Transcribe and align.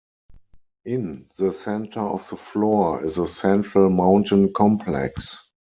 In 0.85 1.29
the 1.37 1.51
center 1.51 1.99
of 1.99 2.27
the 2.27 2.35
floor 2.35 3.05
is 3.05 3.19
a 3.19 3.27
central 3.27 3.91
mountain 3.91 4.51
complex. 4.51 5.37